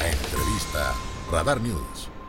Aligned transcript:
La 0.00 0.08
entrevista 0.08 0.94
Radar 1.30 1.60
News. 1.60 2.19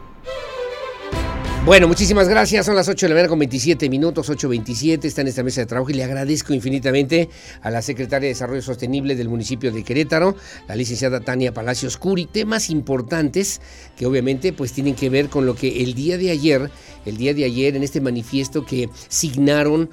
Bueno, 1.64 1.88
muchísimas 1.88 2.28
gracias. 2.28 2.66
Son 2.66 2.76
las 2.76 2.88
8 2.88 3.06
de 3.06 3.10
la 3.10 3.14
mañana 3.14 3.30
con 3.30 3.38
27 3.38 3.88
minutos, 3.88 4.32
8.27. 4.32 5.06
Está 5.06 5.22
en 5.22 5.28
esta 5.28 5.44
mesa 5.44 5.62
de 5.62 5.68
trabajo 5.68 5.92
y 5.92 5.94
le 5.94 6.04
agradezco 6.04 6.56
infinitamente 6.56 7.30
a 7.62 7.70
la 7.70 7.84
secretaria 7.84 8.26
de 8.26 8.34
Desarrollo 8.34 8.64
Sostenible 8.64 9.16
del 9.16 9.30
municipio 9.30 9.72
de 9.72 9.84
Querétaro, 9.84 10.36
la 10.68 10.76
licenciada 10.76 11.20
Tania 11.20 11.54
Palacios 11.54 11.98
Curi. 11.98 12.26
Temas 12.26 12.72
importantes 12.72 13.62
que 13.96 14.08
obviamente 14.08 14.54
pues 14.54 14.74
tienen 14.74 14.96
que 14.96 15.12
ver 15.12 15.30
con 15.30 15.46
lo 15.46 15.54
que 15.54 15.84
el 15.84 15.94
día 15.94 16.18
de 16.18 16.32
ayer, 16.32 16.72
el 17.06 17.18
día 17.18 17.36
de 17.36 17.46
ayer 17.46 17.76
en 17.76 17.84
este 17.84 18.02
manifiesto 18.02 18.66
que 18.66 18.90
signaron 19.08 19.92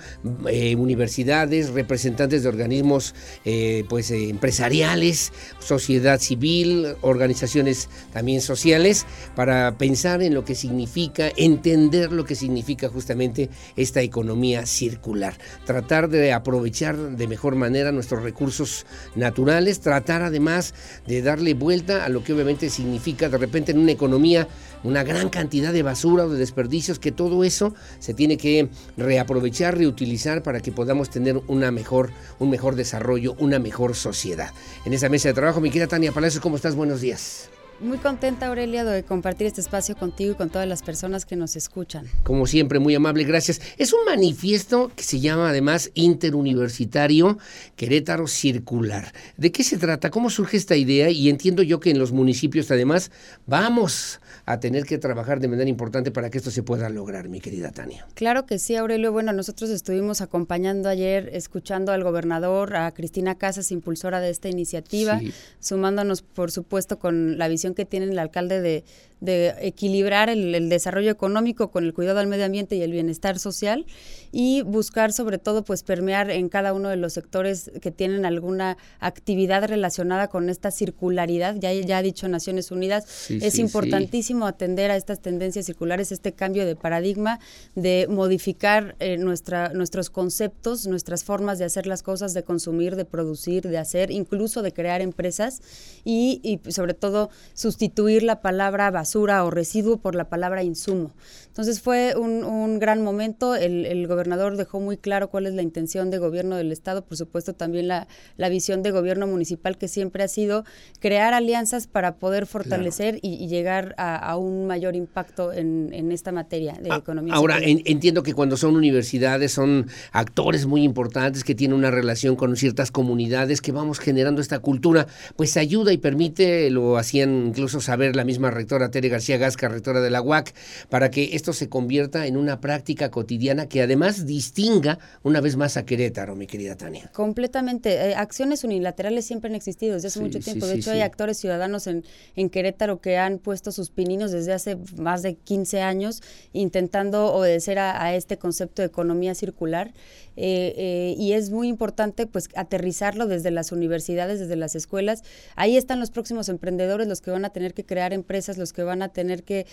eh, 0.49 0.75
universidades, 0.75 1.69
representantes 1.69 2.45
de 2.45 2.49
organismos 2.49 3.15
eh, 3.45 3.85
pues 3.91 4.11
eh, 4.11 4.31
empresariales, 4.31 5.35
sociedad 5.59 6.19
civil, 6.19 6.97
organizaciones 7.03 7.91
también 8.11 8.41
sociales, 8.41 9.05
para 9.37 9.77
pensar 9.77 10.23
en 10.23 10.33
lo 10.33 10.47
que 10.47 10.55
significa 10.55 11.31
en 11.37 11.58
entender 11.59 12.13
lo 12.13 12.25
que 12.25 12.35
significa 12.35 12.89
justamente 12.89 13.51
esta 13.77 14.01
economía 14.01 14.65
circular. 14.65 15.37
Tratar 15.67 16.09
de 16.09 16.33
aprovechar 16.33 16.97
de 16.97 17.27
mejor 17.27 17.57
manera 17.57 17.91
nuestros 17.91 18.23
recursos 18.23 18.87
naturales, 19.17 19.81
tratar 19.81 20.23
además 20.23 20.75
de 21.07 21.21
darle 21.21 21.55
vuelta 21.55 22.05
a 22.05 22.09
lo 22.09 22.23
que 22.23 22.33
obviamente 22.33 22.71
significa 22.71 23.29
de 23.29 23.39
repente 23.39 23.73
en 23.73 23.79
una 23.79 23.93
economía 23.93 24.49
una 24.85 25.03
gran 25.03 25.29
cantidad 25.29 25.73
de 25.73 25.83
basura 25.83 26.25
o 26.25 26.29
de 26.29 26.39
desperdicios, 26.39 26.99
que 26.99 27.13
todo 27.13 27.43
eso 27.43 27.75
se 27.99 28.15
tiene 28.15 28.37
que 28.37 28.69
reaprovechar, 28.97 29.77
reutilizar 29.77 30.43
para 30.43 30.61
que 30.61 30.73
podamos 30.73 31.11
tener 31.11 31.41
una 31.49 31.71
mejor, 31.71 32.13
un 32.39 32.51
mejor 32.51 32.77
desarrollo, 32.77 33.35
una 33.39 33.59
mejor 33.59 33.97
sociedad. 33.97 34.53
En 34.85 34.93
esa 34.93 35.09
mesa 35.09 35.29
de 35.29 35.35
trabajo, 35.35 35.61
mi 35.61 35.71
querida 35.71 35.89
Tania 35.89 36.13
Palacios, 36.13 36.43
¿cómo 36.43 36.57
estás? 36.57 36.77
Buenos 36.77 37.01
días. 37.01 37.51
Muy 37.81 37.99
contenta, 37.99 38.49
Aurelia, 38.49 38.83
de 38.83 39.05
compartir 39.05 39.47
este 39.47 39.61
espacio 39.61 39.95
contigo 39.95 40.33
y 40.33 40.35
con 40.35 40.51
todas 40.51 40.67
las 40.67 40.83
personas 40.83 41.25
que 41.25 41.37
nos 41.37 41.55
escuchan. 41.55 42.07
Como 42.25 42.49
siempre, 42.49 42.81
muy 42.81 42.97
amable, 42.97 43.23
gracias. 43.23 43.61
Es 43.77 43.93
un 43.93 44.05
manifiesto 44.05 44.91
que 44.97 45.05
se 45.05 45.21
llama 45.21 45.51
además 45.51 45.93
Interuniversitario 45.95 47.39
Querétaro 47.77 48.27
Circular. 48.27 49.13
¿De 49.37 49.53
qué 49.53 49.63
se 49.63 49.79
trata? 49.79 50.11
¿Cómo 50.11 50.29
surge 50.29 50.57
esta 50.57 50.75
idea? 50.75 51.09
Y 51.11 51.29
entiendo 51.29 51.63
yo 51.63 51.79
que 51.79 51.91
en 51.91 52.01
los 52.01 52.11
municipios 52.11 52.69
además 52.73 53.13
vamos 53.47 54.21
a 54.45 54.59
tener 54.59 54.85
que 54.85 54.99
trabajar 54.99 55.39
de 55.39 55.47
manera 55.47 55.71
importante 55.71 56.11
para 56.11 56.31
que 56.31 56.39
esto 56.39 56.51
se 56.51 56.65
pueda 56.65 56.89
lograr, 56.89 57.29
mi 57.29 57.41
querida 57.41 57.71
Tania. 57.71 58.09
Claro 58.15 58.45
que 58.45 58.59
sí, 58.59 58.75
Aurelio. 58.75 59.13
Bueno, 59.13 59.33
nosotros 59.33 59.71
estuvimos 59.71 60.21
acompañando 60.21 60.89
ayer, 60.89 61.31
escuchando 61.33 61.93
al 61.93 62.03
gobernador, 62.03 62.75
a 62.75 62.91
Cristina 62.93 63.37
Casas, 63.37 63.71
impulsora 63.71 64.21
de 64.21 64.31
esta 64.31 64.49
iniciativa, 64.49 65.21
sumándonos, 65.61 66.23
por 66.23 66.51
supuesto, 66.51 66.99
con 66.99 67.39
la 67.39 67.47
visión 67.47 67.68
que 67.75 67.85
tiene 67.85 68.07
el 68.07 68.19
alcalde 68.19 68.61
de, 68.61 68.85
de 69.21 69.55
equilibrar 69.61 70.31
el, 70.31 70.69
desarrollo 70.69 71.11
económico 71.11 71.71
con 71.71 71.85
el 71.85 71.93
cuidado 71.93 72.21
al 72.21 72.27
medio 72.27 72.45
ambiente 72.45 72.77
y 72.77 72.83
el 72.83 72.93
bienestar 72.93 73.39
social 73.39 73.87
y 74.31 74.63
buscar 74.63 75.13
sobre 75.13 75.39
todo 75.39 75.65
pues 75.65 75.83
permear 75.83 76.31
en 76.31 76.49
cada 76.49 76.73
uno 76.73 76.89
de 76.89 76.97
los 76.97 77.15
sectores 77.15 77.71
que 77.81 77.91
tienen 77.91 78.25
alguna 78.25 78.77
actividad 79.01 79.65
relacionada 79.65 80.29
con 80.29 80.49
esta 80.51 80.71
circularidad. 80.71 81.57
Ya, 81.59 81.73
ya 81.73 81.99
ha 81.99 82.03
dicho 82.03 82.29
Naciones 82.29 82.71
Unidas, 82.71 83.31
es 83.31 83.59
importantísimo 83.59 84.47
atender 84.47 84.91
a 84.91 84.97
estas 84.97 85.21
tendencias 85.21 85.67
circulares, 85.67 86.13
este 86.13 86.33
cambio 86.33 86.67
de 86.67 86.77
paradigma, 86.77 87.41
de 87.75 88.07
modificar 88.09 88.95
eh, 89.01 89.17
nuestra, 89.17 89.71
nuestros 89.71 90.11
conceptos, 90.11 90.87
nuestras 90.87 91.25
formas 91.25 91.59
de 91.59 91.65
hacer 91.65 91.87
las 91.87 92.03
cosas, 92.03 92.35
de 92.35 92.43
consumir, 92.43 92.97
de 92.97 93.05
producir, 93.05 93.69
de 93.69 93.79
hacer, 93.79 94.11
incluso 94.11 94.63
de 94.63 94.73
crear 94.73 95.01
empresas 95.01 95.61
y, 96.05 96.41
y 96.43 96.71
sobre 96.71 96.95
todo 96.95 97.31
sustituir 97.55 98.23
la 98.23 98.41
palabra 98.41 98.91
basura 98.91 99.08
o 99.17 99.51
residuo 99.51 99.99
por 99.99 100.15
la 100.15 100.29
palabra 100.29 100.63
insumo. 100.63 101.13
Entonces 101.59 101.81
fue 101.81 102.15
un, 102.17 102.79
gran 102.79 103.03
momento, 103.03 103.57
el, 103.57 104.07
gobernador 104.07 104.57
dejó 104.57 104.79
muy 104.79 104.97
claro 104.97 105.29
cuál 105.29 105.45
es 105.47 105.55
la 105.55 105.63
intención 105.63 106.09
de 106.09 106.19
gobierno 106.19 106.55
del 106.55 106.71
Estado, 106.71 107.05
por 107.05 107.17
supuesto 107.17 107.53
también 107.53 107.89
la, 107.89 108.07
visión 108.49 108.85
de 108.85 108.93
gobierno 108.93 109.27
municipal 109.27 109.77
que 109.77 109.89
siempre 109.89 110.23
ha 110.23 110.29
sido 110.29 110.65
crear 111.01 111.35
alianzas 111.35 111.89
para 111.89 112.15
poder 112.15 112.47
fortalecer 112.47 113.19
y, 113.23 113.49
llegar 113.49 113.97
a, 113.99 114.37
un 114.37 114.67
mayor 114.69 114.95
impacto 114.95 115.53
en, 115.53 116.13
esta 116.13 116.31
materia 116.31 116.75
de 116.81 116.93
ah, 116.93 116.99
economía. 116.99 117.35
Ahora, 117.35 117.59
entiendo 117.61 118.23
que 118.23 118.35
cuando 118.35 118.57
son 118.57 118.77
universidades 118.77 119.51
son 119.51 119.89
actores 120.13 120.65
muy 120.65 120.85
importantes 120.85 121.43
que 121.43 121.57
tienen 121.57 121.77
una 121.77 121.91
relación 121.91 122.37
con 122.37 122.55
ciertas 122.57 122.93
comunidades 122.93 123.61
que 123.61 123.73
vamos 123.73 123.99
generando 123.99 124.41
esta 124.41 124.61
cultura, 124.61 125.09
pues 125.35 125.57
ayuda 125.57 125.93
y 125.93 125.99
permite, 125.99 126.71
lo 126.71 126.99
hacían 126.99 127.49
incluso 127.49 127.81
saber 127.81 128.15
la 128.15 128.23
misma 128.23 128.53
rectora 128.53 128.93
Tere 128.99 129.11
García 129.11 129.37
Gasca, 129.37 129.69
rectora 129.69 130.01
de 130.01 130.11
la 130.11 130.21
UAC, 130.21 130.53
para 130.89 131.09
que 131.13 131.37
esto 131.37 131.53
se 131.53 131.69
convierta 131.69 132.27
en 132.27 132.37
una 132.37 132.61
práctica 132.61 133.13
cotidiana 133.13 133.69
que 133.69 133.81
además 133.81 134.27
distinga 134.27 134.99
una 135.23 135.41
vez 135.41 135.57
más 135.57 135.77
a 135.77 135.87
Querétaro, 135.87 136.35
mi 136.35 136.49
querida 136.49 136.77
Tania. 136.77 137.09
Completamente. 137.13 138.11
Eh, 138.11 138.15
acciones 138.17 138.65
unilaterales 138.65 139.25
siempre 139.25 139.51
han 139.51 139.55
existido 139.55 139.95
desde 139.95 140.09
hace 140.09 140.19
mucho 140.19 140.41
tiempo. 140.41 140.67
de 140.67 140.75
hecho, 140.75 140.91
hay 140.91 141.03
actores 141.03 141.39
ciudadanos 141.39 141.87
en, 141.87 142.05
en 142.35 142.51
Querétaro 142.51 143.01
que 143.01 143.19
han 143.19 143.39
puesto 143.39 143.71
sus 143.71 143.91
pininos 143.91 144.33
desde 144.33 144.53
hace 144.53 144.77
más 144.97 145.23
de 145.23 145.37
15 145.37 145.81
años 145.81 146.23
intentando 146.53 147.33
obedecer 147.33 147.79
a, 147.79 148.15
este 148.17 148.37
concepto 148.37 148.83
de 148.83 148.87
economía 148.87 149.37
circular. 149.37 149.93
Eh, 150.41 150.75
eh, 150.77 151.15
y 151.19 151.33
es 151.33 151.51
muy 151.51 151.67
importante 151.67 152.27
pues 152.27 152.49
aterrizarlo 152.55 153.27
desde 153.27 153.51
las 153.51 153.73
universidades, 153.73 154.39
desde 154.39 154.57
las 154.57 154.75
escuelas. 154.77 155.25
Ahí 155.57 155.77
están 155.77 155.99
los 155.99 156.11
próximos 156.11 156.49
emprendedores, 156.49 157.09
los 157.09 157.21
que 157.21 157.31
van 157.31 157.45
a 157.45 157.51
tener 157.51 157.75
que 157.75 157.85
crear 157.85 158.13
empresas, 158.13 158.57
los 158.57 158.73
que 158.73 158.85
van 158.89 159.03
a 159.03 159.11
tener 159.11 159.45
que 159.45 159.67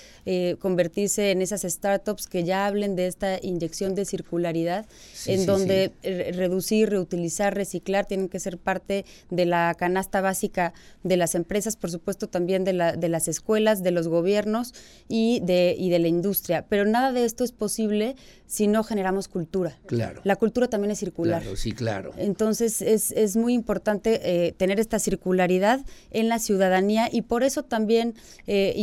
convertirse 0.59 1.31
en 1.31 1.42
esas 1.42 1.64
startups 1.64 2.28
que 2.28 2.44
ya 2.44 2.68
hablen 2.68 2.96
de 2.96 3.08
esta 3.08 3.40
inyección 3.42 3.96
de 3.96 4.06
circularidad, 4.06 4.86
en 5.26 5.46
donde 5.46 5.92
reducir, 6.03 6.90
reutilizar, 6.90 7.56
reciclar 7.56 8.06
tienen 8.06 8.30
que 8.30 8.40
ser 8.40 8.58
parte 8.58 9.06
de 9.30 9.46
la 9.46 9.76
canasta 9.78 10.22
básica 10.22 10.74
de 11.03 11.18
las 11.18 11.36
empresas, 11.36 11.76
por 11.76 11.92
supuesto 11.92 12.28
también 12.28 12.64
de, 12.64 12.74
la, 12.74 12.94
de 12.94 13.09
las 13.09 13.28
escuelas, 13.28 13.81
de 13.84 13.92
los 13.92 14.08
gobiernos 14.08 14.74
y 15.08 15.40
de, 15.42 15.76
y 15.78 15.90
de 15.90 16.00
la 16.00 16.08
industria. 16.08 16.66
Pero 16.68 16.86
nada 16.86 17.12
de 17.12 17.26
esto 17.26 17.44
es 17.44 17.52
posible 17.52 18.16
si 18.47 18.68
no 18.68 18.84
generamos 18.84 19.28
cultura. 19.28 19.78
Claro. 19.86 20.22
La 20.24 20.36
cultura 20.36 20.68
también 20.68 20.92
es 20.92 21.00
circular. 21.00 21.42
Claro, 21.42 21.58
sí, 21.58 21.72
claro. 21.72 22.14
Entonces 22.18 22.82
es, 22.82 23.12
es 23.12 23.36
muy 23.36 23.53
importante 23.53 24.20
eh, 24.24 24.52
tener 24.53 24.80
esta 24.80 25.00
circularidad 25.00 25.82
en 26.12 26.30
la 26.30 26.40
ciudadanía 26.40 27.09
y 27.12 27.24
por 27.24 27.44
eso 27.44 27.64
también 27.64 28.14
eh, 28.47 28.74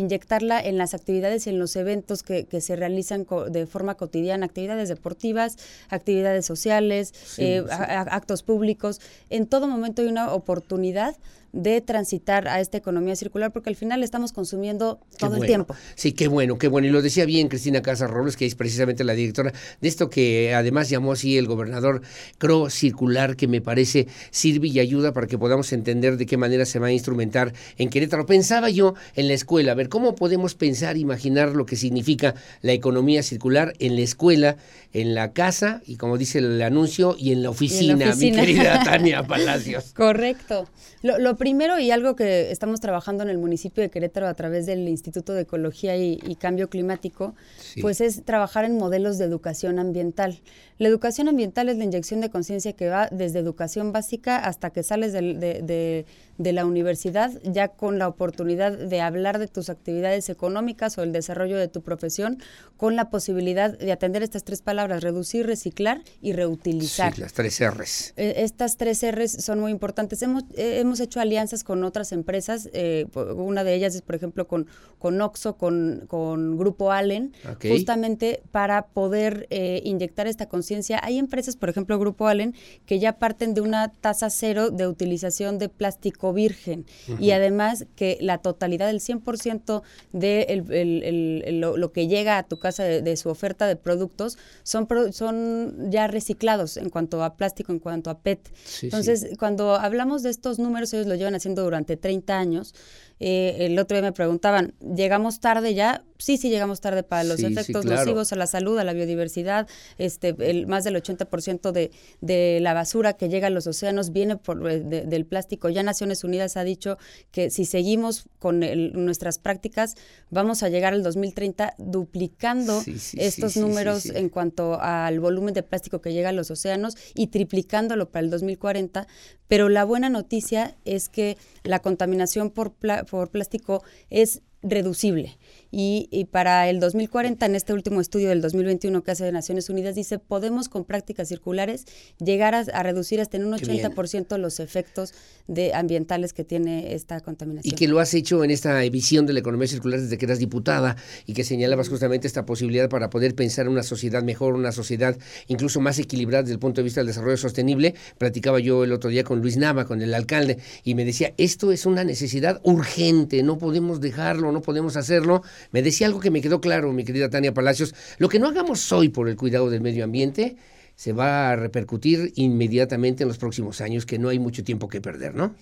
en 0.60 0.78
las 0.78 0.94
actividades 0.94 1.46
y 1.46 1.50
en 1.50 1.58
los 1.58 1.76
eventos 1.76 2.22
que, 2.22 2.44
que 2.44 2.60
se 2.60 2.76
realizan 2.76 3.26
de 3.50 3.66
forma 3.66 3.96
cotidiana, 3.96 4.46
actividades 4.46 4.88
deportivas, 4.88 5.58
actividades 5.88 6.46
sociales, 6.46 7.12
eh, 7.38 7.64
actos 7.68 8.42
públicos. 8.42 9.00
En 9.30 9.46
todo 9.46 9.68
momento 9.68 10.02
hay 10.02 10.08
una 10.08 10.32
oportunidad 10.32 11.16
de 11.52 11.80
transitar 11.80 12.48
a 12.48 12.60
esta 12.60 12.78
economía 12.78 13.14
circular, 13.16 13.52
porque 13.52 13.70
al 13.70 13.76
final 13.76 14.02
estamos 14.02 14.32
consumiendo 14.32 14.98
todo 15.18 15.36
el 15.36 15.46
tiempo. 15.46 15.74
Sí, 15.94 16.12
qué 16.12 16.28
bueno, 16.28 16.58
qué 16.58 16.68
bueno. 16.68 16.88
Y 16.88 16.90
lo 16.90 17.02
decía 17.02 17.26
bien 17.26 17.48
Cristina 17.48 17.82
Casas 17.82 18.10
Robles, 18.10 18.36
que 18.36 18.46
es 18.46 18.54
precisamente 18.54 19.04
la 19.04 19.12
directora 19.12 19.52
de 19.80 19.88
esto 19.88 20.08
que 20.08 20.54
además 20.54 20.88
llamó 20.88 21.12
así 21.12 21.36
el 21.36 21.46
gobernador 21.46 22.02
CRO 22.38 22.70
Circular, 22.70 23.36
que 23.36 23.48
me 23.48 23.60
parece 23.60 24.08
sirve 24.30 24.68
y 24.68 24.80
ayuda 24.80 25.12
para 25.12 25.26
que 25.26 25.38
podamos 25.38 25.72
entender 25.72 26.16
de 26.16 26.26
qué 26.26 26.36
manera 26.36 26.64
se 26.64 26.78
va 26.78 26.88
a 26.88 26.92
instrumentar 26.92 27.52
en 27.76 27.90
Querétaro. 27.90 28.26
Pensaba 28.26 28.70
yo 28.70 28.94
en 29.14 29.28
la 29.28 29.34
escuela, 29.34 29.72
a 29.72 29.74
ver, 29.74 29.88
¿cómo 29.88 30.14
podemos 30.14 30.54
pensar, 30.54 30.96
imaginar 30.96 31.54
lo 31.54 31.66
que 31.66 31.76
significa 31.76 32.34
la 32.62 32.72
economía 32.72 33.22
circular 33.22 33.74
en 33.78 33.96
la 33.96 34.02
escuela, 34.02 34.56
en 34.92 35.14
la 35.14 35.32
casa 35.32 35.82
y 35.86 35.96
como 35.96 36.18
dice 36.18 36.38
el 36.38 36.60
anuncio, 36.62 37.16
y 37.18 37.32
en 37.32 37.42
la 37.42 37.50
oficina, 37.50 38.14
mi 38.14 38.32
querida 38.32 38.82
Tania 38.84 39.22
Palacios? 39.22 39.92
Correcto. 39.94 40.68
Lo, 41.02 41.18
lo 41.18 41.36
primero 41.42 41.80
y 41.80 41.90
algo 41.90 42.14
que 42.14 42.52
estamos 42.52 42.78
trabajando 42.78 43.24
en 43.24 43.28
el 43.28 43.36
municipio 43.36 43.82
de 43.82 43.90
Querétaro 43.90 44.28
a 44.28 44.34
través 44.34 44.64
del 44.64 44.88
Instituto 44.88 45.32
de 45.32 45.40
Ecología 45.40 45.96
y, 45.96 46.36
Cambio 46.36 46.70
Climático, 46.70 47.34
pues 47.80 48.00
es 48.00 48.24
trabajar 48.24 48.64
en 48.64 48.78
modelos 48.78 49.18
de 49.18 49.24
educación 49.24 49.80
ambiental. 49.80 50.38
La 50.78 50.86
educación 50.86 51.28
ambiental 51.28 51.68
es 51.68 51.78
la 51.78 51.82
inyección 51.82 52.20
de 52.20 52.30
conciencia 52.30 52.74
que 52.74 52.88
va 52.88 53.08
desde 53.10 53.40
educación 53.40 53.90
básica 53.90 54.36
hasta 54.36 54.70
que 54.70 54.84
sales 54.84 55.12
de, 55.12 55.20
de 55.20 56.06
la 56.50 56.66
universidad 56.66 57.30
ya 57.44 57.68
con 57.68 58.00
la 58.00 58.08
oportunidad 58.08 58.76
de 58.76 59.00
hablar 59.00 59.38
de 59.38 59.46
tus 59.46 59.70
actividades 59.70 60.28
económicas 60.28 60.98
o 60.98 61.04
el 61.04 61.12
desarrollo 61.12 61.56
de 61.56 61.68
tu 61.68 61.82
profesión, 61.82 62.38
con 62.76 62.96
la 62.96 63.10
posibilidad 63.10 63.78
de 63.78 63.92
atender 63.92 64.24
estas 64.24 64.42
tres 64.42 64.60
palabras, 64.60 65.04
reducir, 65.04 65.46
reciclar 65.46 66.02
y 66.20 66.32
reutilizar. 66.32 67.14
Sí, 67.14 67.20
las 67.20 67.32
tres 67.32 67.60
R's. 67.60 68.12
Eh, 68.16 68.34
estas 68.38 68.76
tres 68.76 69.04
R's 69.08 69.30
son 69.30 69.60
muy 69.60 69.70
importantes. 69.70 70.20
Hemos, 70.22 70.42
eh, 70.54 70.80
hemos 70.80 70.98
hecho 70.98 71.20
alianzas 71.20 71.62
con 71.62 71.84
otras 71.84 72.10
empresas, 72.10 72.68
eh, 72.72 73.06
una 73.36 73.62
de 73.62 73.74
ellas 73.74 73.94
es, 73.94 74.02
por 74.02 74.16
ejemplo, 74.16 74.48
con, 74.48 74.66
con 74.98 75.20
Oxo, 75.20 75.56
con, 75.56 76.04
con 76.08 76.56
Grupo 76.56 76.90
Allen, 76.90 77.32
justamente 77.68 78.42
para 78.50 78.86
poder 78.86 79.46
inyectar 79.84 80.26
esta 80.26 80.48
conciencia. 80.48 80.98
Hay 81.02 81.18
empresas, 81.18 81.56
por 81.56 81.68
ejemplo, 81.68 81.98
Grupo 81.98 82.26
Allen, 82.26 82.54
que 82.86 82.98
ya 82.98 83.18
parten 83.18 83.54
de 83.54 83.60
una 83.60 83.92
tasa 83.92 84.30
cero 84.30 84.70
de 84.70 84.86
utilización 84.86 85.58
de 85.58 85.68
plástico 85.68 86.31
virgen 86.32 86.86
y 87.18 87.30
además 87.30 87.86
que 87.96 88.18
la 88.20 88.38
totalidad 88.38 88.86
del 88.86 89.00
100% 89.00 89.82
de 90.12 90.42
el, 90.42 91.60
lo, 91.60 91.92
que 91.92 92.08
llega 92.08 92.38
a 92.38 92.42
tu 92.42 92.58
casa 92.58 92.84
de, 92.84 93.16
su 93.16 93.28
oferta 93.28 93.66
de 93.66 93.76
productos 93.76 94.38
son, 94.62 94.88
son 95.12 95.90
ya 95.90 96.06
reciclados 96.06 96.76
en 96.76 96.90
cuanto 96.90 97.22
a 97.22 97.36
plástico, 97.36 97.72
en 97.72 97.78
cuanto 97.78 98.10
a 98.10 98.18
PET. 98.20 98.52
Entonces, 98.82 99.28
cuando 99.38 99.74
hablamos 99.74 100.22
de 100.22 100.30
estos 100.30 100.58
números, 100.58 100.92
ellos 100.92 101.06
lo 101.06 101.14
llevan 101.14 101.34
haciendo 101.34 101.62
durante 101.62 101.96
30 101.96 102.38
años. 102.38 102.74
Eh, 103.24 103.66
el 103.66 103.78
otro 103.78 103.96
día 103.96 104.02
me 104.02 104.12
preguntaban, 104.12 104.74
¿llegamos 104.80 105.38
tarde 105.38 105.74
ya? 105.74 106.02
Sí, 106.18 106.38
sí 106.38 106.50
llegamos 106.50 106.80
tarde 106.80 107.04
para 107.04 107.22
los 107.22 107.38
efectos 107.40 107.84
nocivos 107.84 108.32
a 108.32 108.36
la 108.36 108.48
salud, 108.48 108.76
a 108.78 108.84
la 108.84 108.92
biodiversidad. 108.92 109.68
Este, 109.96 110.34
el, 110.40 110.66
más 110.66 110.82
del 110.82 110.96
80% 110.96 111.70
de, 111.70 111.92
de 112.20 112.58
la 112.60 112.74
basura 112.74 113.12
que 113.12 113.28
llega 113.28 113.46
a 113.46 113.50
los 113.50 113.68
océanos 113.68 114.10
viene 114.10 114.38
por, 114.38 114.68
eh, 114.68 114.80
del 114.80 115.24
plástico. 115.24 115.68
Ya 115.68 115.84
Naciones 115.84 116.24
Unidas 116.24 116.56
ha 116.56 116.64
dicho 116.64 116.98
que 117.30 117.50
si 117.50 117.64
seguimos 117.64 118.24
con 118.40 118.58
nuestras 118.58 119.38
prácticas, 119.38 119.94
vamos 120.30 120.64
a 120.64 120.68
llegar 120.68 120.92
al 120.92 121.04
2030 121.04 121.74
duplicando 121.78 122.82
estos 123.14 123.56
números 123.56 124.06
en 124.06 124.30
cuanto 124.30 124.80
al 124.80 125.20
volumen 125.20 125.54
de 125.54 125.62
plástico 125.62 126.00
que 126.00 126.12
llega 126.12 126.30
a 126.30 126.32
los 126.32 126.50
océanos 126.50 126.96
y 127.14 127.28
triplicándolo 127.28 128.10
para 128.10 128.24
el 128.24 128.30
2040. 128.30 129.06
Pero 129.52 129.68
la 129.68 129.84
buena 129.84 130.08
noticia 130.08 130.76
es 130.86 131.10
que 131.10 131.36
la 131.62 131.80
contaminación 131.80 132.50
por, 132.50 132.72
por 133.12 133.30
plástico 133.30 133.84
es 134.08 134.40
reducible. 134.62 135.38
Y, 135.74 136.26
para 136.30 136.68
el 136.68 136.80
2040, 136.80 137.46
en 137.46 137.54
este 137.54 137.72
último 137.72 138.02
estudio 138.02 138.28
del 138.28 138.42
2021 138.42 139.02
que 139.02 139.10
hace 139.10 139.24
de 139.24 139.32
Naciones 139.32 139.70
Unidas, 139.70 139.94
dice, 139.94 140.18
podemos 140.18 140.68
con 140.68 140.84
prácticas 140.84 141.28
circulares 141.28 141.86
llegar 142.18 142.54
a, 142.54 142.82
reducir 142.82 143.22
hasta 143.22 143.38
en 143.38 143.46
un 143.46 143.54
80% 143.54 144.36
los 144.36 144.60
efectos 144.60 145.14
de 145.48 145.72
ambientales 145.72 146.34
que 146.34 146.44
tiene 146.44 146.92
esta 146.94 147.20
contaminación. 147.20 147.72
Y 147.72 147.74
que 147.74 147.88
lo 147.88 148.00
has 148.00 148.12
hecho 148.12 148.44
en 148.44 148.50
esta 148.50 148.78
visión 148.90 149.24
de 149.24 149.32
la 149.32 149.40
economía 149.40 149.66
circular 149.66 149.98
desde 149.98 150.18
que 150.18 150.26
eras 150.26 150.38
diputada 150.38 150.96
y 151.24 151.32
que 151.32 151.42
señalabas 151.42 151.88
justamente 151.88 152.26
esta 152.26 152.44
posibilidad 152.44 152.90
para 152.90 153.08
poder 153.08 153.34
pensar 153.34 153.64
en 153.64 153.72
una 153.72 153.82
sociedad 153.82 154.22
mejor, 154.22 154.54
una 154.54 154.72
sociedad 154.72 155.16
incluso 155.48 155.80
más 155.80 155.98
equilibrada 155.98 156.42
desde 156.42 156.54
el 156.54 156.60
punto 156.60 156.82
de 156.82 156.84
vista 156.84 157.00
del 157.00 157.06
desarrollo 157.06 157.38
sostenible. 157.38 157.94
Platicaba 158.18 158.60
yo 158.60 158.84
el 158.84 158.92
otro 158.92 159.08
día 159.08 159.24
con 159.24 159.40
Luis 159.40 159.56
Nava, 159.56 159.86
con 159.86 160.02
el 160.02 160.12
alcalde, 160.12 160.58
y 160.84 160.94
me 160.94 161.06
decía, 161.06 161.32
esto 161.38 161.72
es 161.72 161.86
una 161.86 162.04
necesidad 162.04 162.60
urgente, 162.62 163.42
no 163.42 163.56
podemos 163.56 164.00
dejarlo, 164.00 164.51
no 164.52 164.62
podemos 164.62 164.96
hacerlo 164.96 165.42
me 165.70 165.82
decía 165.82 166.06
algo 166.06 166.20
que 166.20 166.30
me 166.30 166.40
quedó 166.40 166.60
claro, 166.60 166.92
mi 166.92 167.04
querida 167.04 167.30
Tania 167.30 167.54
Palacios, 167.54 167.94
lo 168.18 168.28
que 168.28 168.38
no 168.38 168.48
hagamos 168.48 168.92
hoy 168.92 169.08
por 169.08 169.28
el 169.28 169.36
cuidado 169.36 169.70
del 169.70 169.80
medio 169.80 170.04
ambiente 170.04 170.56
se 170.94 171.12
va 171.12 171.50
a 171.50 171.56
repercutir 171.56 172.32
inmediatamente 172.36 173.24
en 173.24 173.28
los 173.28 173.38
próximos 173.38 173.80
años, 173.80 174.06
que 174.06 174.18
no 174.18 174.28
hay 174.28 174.38
mucho 174.38 174.62
tiempo 174.62 174.88
que 174.88 175.00
perder, 175.00 175.34
¿no? 175.34 175.54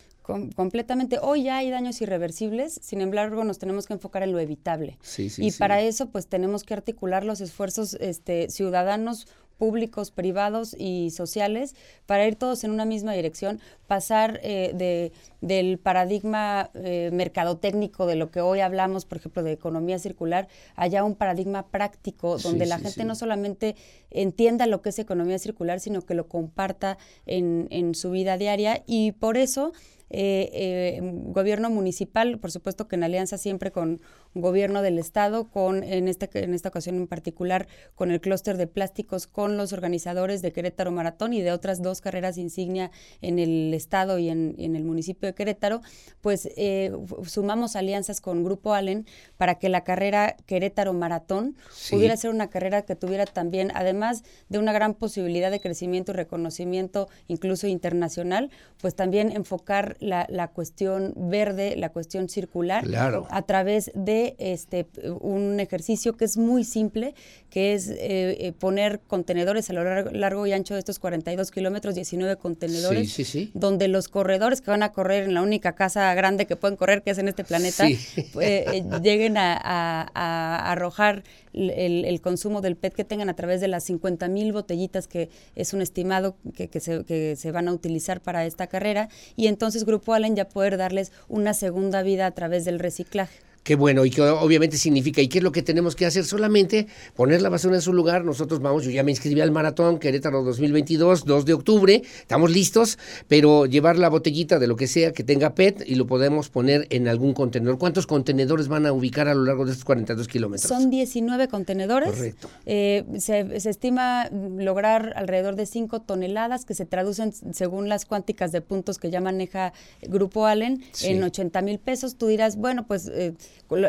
completamente. 0.54 1.18
Hoy 1.20 1.44
ya 1.44 1.58
hay 1.58 1.70
daños 1.70 2.00
irreversibles, 2.00 2.78
sin 2.82 3.00
embargo 3.00 3.42
nos 3.44 3.58
tenemos 3.58 3.86
que 3.86 3.94
enfocar 3.94 4.22
en 4.22 4.32
lo 4.32 4.38
evitable. 4.38 4.98
y 5.16 5.50
para 5.52 5.80
eso 5.80 6.10
pues 6.10 6.26
tenemos 6.28 6.62
que 6.62 6.74
articular 6.74 7.24
los 7.24 7.40
esfuerzos 7.40 7.94
este, 7.94 8.48
ciudadanos 8.48 9.26
públicos, 9.60 10.10
privados 10.10 10.74
y 10.78 11.10
sociales, 11.10 11.76
para 12.06 12.26
ir 12.26 12.34
todos 12.34 12.64
en 12.64 12.70
una 12.70 12.86
misma 12.86 13.12
dirección, 13.12 13.60
pasar 13.86 14.40
eh, 14.42 14.72
de, 14.74 15.12
del 15.42 15.76
paradigma 15.76 16.70
eh, 16.72 17.10
mercadotécnico 17.12 18.06
de 18.06 18.16
lo 18.16 18.30
que 18.30 18.40
hoy 18.40 18.60
hablamos, 18.60 19.04
por 19.04 19.18
ejemplo, 19.18 19.42
de 19.42 19.52
economía 19.52 19.98
circular, 19.98 20.48
allá 20.76 21.04
un 21.04 21.14
paradigma 21.14 21.66
práctico, 21.66 22.38
donde 22.38 22.64
la 22.64 22.78
gente 22.78 23.04
no 23.04 23.14
solamente 23.14 23.76
entienda 24.10 24.66
lo 24.66 24.80
que 24.80 24.88
es 24.88 24.98
economía 24.98 25.38
circular, 25.38 25.78
sino 25.78 26.00
que 26.00 26.14
lo 26.14 26.26
comparta 26.26 26.96
en, 27.26 27.68
en 27.70 27.94
su 27.94 28.10
vida 28.10 28.38
diaria. 28.38 28.82
Y 28.86 29.12
por 29.12 29.36
eso 29.36 29.74
eh, 30.10 30.50
eh, 30.52 31.00
gobierno 31.02 31.70
municipal, 31.70 32.38
por 32.38 32.50
supuesto 32.50 32.88
que 32.88 32.96
en 32.96 33.04
alianza 33.04 33.38
siempre 33.38 33.70
con 33.70 34.00
gobierno 34.34 34.82
del 34.82 34.98
estado, 34.98 35.48
con 35.48 35.82
en 35.82 36.08
esta 36.08 36.28
en 36.34 36.54
esta 36.54 36.68
ocasión 36.68 36.96
en 36.96 37.06
particular 37.06 37.68
con 37.94 38.10
el 38.10 38.20
clúster 38.20 38.56
de 38.56 38.66
plásticos, 38.66 39.26
con 39.26 39.56
los 39.56 39.72
organizadores 39.72 40.42
de 40.42 40.52
Querétaro 40.52 40.90
Maratón 40.90 41.32
y 41.32 41.42
de 41.42 41.52
otras 41.52 41.82
dos 41.82 42.00
carreras 42.00 42.38
insignia 42.38 42.90
en 43.20 43.38
el 43.38 43.72
estado 43.74 44.18
y 44.18 44.28
en, 44.28 44.54
el 44.58 44.84
municipio 44.84 45.28
de 45.28 45.34
Querétaro, 45.34 45.80
pues 46.20 46.48
eh, 46.56 46.92
sumamos 47.26 47.76
alianzas 47.76 48.20
con 48.20 48.44
Grupo 48.44 48.74
Allen 48.74 49.06
para 49.36 49.56
que 49.56 49.68
la 49.68 49.84
carrera 49.84 50.36
Querétaro 50.46 50.92
Maratón 50.92 51.56
pudiera 51.90 52.16
ser 52.16 52.30
una 52.30 52.50
carrera 52.50 52.82
que 52.82 52.96
tuviera 52.96 53.26
también, 53.26 53.70
además 53.74 54.24
de 54.48 54.58
una 54.58 54.72
gran 54.72 54.94
posibilidad 54.94 55.50
de 55.50 55.60
crecimiento 55.60 56.12
y 56.12 56.16
reconocimiento 56.16 57.08
incluso 57.28 57.66
internacional, 57.66 58.50
pues 58.80 58.94
también 58.94 59.32
enfocar 59.32 59.96
la, 60.00 60.26
la 60.28 60.48
cuestión 60.48 61.12
verde, 61.16 61.76
la 61.76 61.90
cuestión 61.90 62.28
circular, 62.28 62.84
a 63.30 63.42
través 63.42 63.90
de 63.94 64.34
este 64.38 64.86
un 65.20 65.60
ejercicio 65.60 66.16
que 66.16 66.24
es 66.24 66.36
muy 66.36 66.64
simple, 66.64 67.14
que 67.50 67.74
es 67.74 67.88
eh, 67.88 67.96
eh, 68.00 68.52
poner 68.58 69.00
contenedores 69.00 69.70
a 69.70 69.72
lo 69.72 69.84
largo, 69.84 70.46
y 70.46 70.52
ancho 70.52 70.74
de 70.74 70.80
estos 70.80 70.98
42 70.98 71.50
kilómetros, 71.50 71.94
19 71.94 72.36
contenedores, 72.36 73.50
donde 73.54 73.88
los 73.88 74.08
corredores 74.08 74.60
que 74.60 74.70
van 74.70 74.82
a 74.82 74.92
correr 74.92 75.24
en 75.24 75.34
la 75.34 75.42
única 75.42 75.74
casa 75.74 76.12
grande 76.14 76.46
que 76.46 76.56
pueden 76.56 76.76
correr, 76.76 77.02
que 77.02 77.10
es 77.10 77.18
en 77.18 77.28
este 77.28 77.44
planeta, 77.44 77.86
eh, 77.88 78.84
lleguen 79.02 79.36
a, 79.36 79.58
a 79.62 80.72
arrojar 80.72 81.22
el, 81.52 82.20
consumo 82.20 82.60
del 82.60 82.76
PET 82.76 82.94
que 82.94 83.04
tengan 83.04 83.28
a 83.28 83.34
través 83.34 83.60
de 83.60 83.68
las 83.68 83.84
50 83.84 84.28
mil 84.28 84.52
botellitas 84.52 85.08
que 85.08 85.30
es 85.54 85.72
un 85.72 85.82
estimado 85.82 86.36
que, 86.54 86.68
que, 86.68 86.80
se, 86.80 87.04
que 87.04 87.36
se 87.36 87.50
van 87.50 87.68
a 87.68 87.72
utilizar 87.72 88.20
para 88.20 88.44
esta 88.46 88.66
carrera. 88.66 89.08
Y 89.36 89.46
entonces 89.46 89.84
Grupo 89.90 90.14
Allen 90.14 90.36
ya 90.36 90.48
poder 90.48 90.76
darles 90.76 91.10
una 91.28 91.52
segunda 91.52 92.02
vida 92.02 92.26
a 92.26 92.30
través 92.30 92.64
del 92.64 92.78
reciclaje. 92.78 93.49
Qué 93.62 93.74
bueno, 93.74 94.06
y 94.06 94.10
que 94.10 94.22
obviamente 94.22 94.78
significa, 94.78 95.20
¿y 95.20 95.28
qué 95.28 95.38
es 95.38 95.44
lo 95.44 95.52
que 95.52 95.62
tenemos 95.62 95.94
que 95.94 96.06
hacer? 96.06 96.24
Solamente 96.24 96.86
poner 97.14 97.42
la 97.42 97.50
basura 97.50 97.74
en 97.76 97.82
su 97.82 97.92
lugar. 97.92 98.24
Nosotros 98.24 98.60
vamos, 98.60 98.84
yo 98.84 98.90
ya 98.90 99.02
me 99.02 99.10
inscribí 99.10 99.40
al 99.42 99.50
maratón 99.50 99.98
Querétaro 99.98 100.42
2022, 100.42 101.26
2 101.26 101.44
de 101.44 101.52
octubre, 101.52 102.02
estamos 102.20 102.50
listos, 102.50 102.98
pero 103.28 103.66
llevar 103.66 103.98
la 103.98 104.08
botellita 104.08 104.58
de 104.58 104.66
lo 104.66 104.76
que 104.76 104.86
sea 104.86 105.12
que 105.12 105.24
tenga 105.24 105.54
PET 105.54 105.84
y 105.86 105.96
lo 105.96 106.06
podemos 106.06 106.48
poner 106.48 106.86
en 106.88 107.06
algún 107.06 107.34
contenedor. 107.34 107.78
¿Cuántos 107.78 108.06
contenedores 108.06 108.68
van 108.68 108.86
a 108.86 108.92
ubicar 108.92 109.28
a 109.28 109.34
lo 109.34 109.44
largo 109.44 109.66
de 109.66 109.72
estos 109.72 109.84
42 109.84 110.26
kilómetros? 110.26 110.66
Son 110.66 110.88
19 110.88 111.48
contenedores. 111.48 112.10
Correcto. 112.10 112.48
Eh, 112.64 113.04
se, 113.18 113.40
estima 113.68 114.30
lograr 114.30 115.12
alrededor 115.16 115.56
de 115.56 115.66
5 115.66 116.00
toneladas 116.00 116.64
que 116.64 116.72
se 116.72 116.86
traducen 116.86 117.34
según 117.52 117.90
las 117.90 118.06
cuánticas 118.06 118.52
de 118.52 118.62
puntos 118.62 118.98
que 118.98 119.10
ya 119.10 119.20
maneja 119.20 119.74
Grupo 120.00 120.46
Allen 120.46 120.82
en 121.02 121.22
80 121.22 121.60
mil 121.60 121.78
pesos. 121.78 122.16
Tú 122.16 122.26
dirás, 122.26 122.56
bueno, 122.56 122.86
pues... 122.86 123.06
Eh, 123.12 123.34